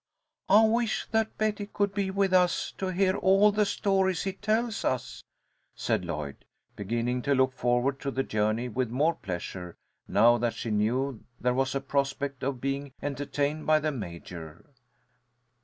"I 0.49 0.65
wish 0.65 1.05
that 1.11 1.37
Betty 1.37 1.67
could 1.67 1.93
be 1.93 2.09
with 2.09 2.33
us 2.33 2.71
to 2.79 2.87
hear 2.87 3.15
all 3.17 3.51
the 3.51 3.67
stories 3.67 4.23
he 4.23 4.33
tells 4.33 4.83
us," 4.83 5.23
said 5.75 6.05
Lloyd, 6.05 6.43
beginning 6.75 7.21
to 7.21 7.35
look 7.35 7.53
forward 7.53 7.99
to 7.99 8.09
the 8.09 8.23
journey 8.23 8.67
with 8.67 8.89
more 8.89 9.13
pleasure, 9.13 9.75
now 10.07 10.39
that 10.39 10.55
she 10.55 10.71
knew 10.71 11.23
there 11.39 11.53
was 11.53 11.75
a 11.75 11.81
prospect 11.81 12.41
of 12.41 12.59
being 12.59 12.93
entertained 13.03 13.67
by 13.67 13.77
the 13.77 13.91
Major. 13.91 14.65